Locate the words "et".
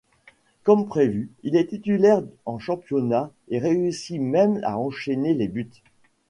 3.49-3.59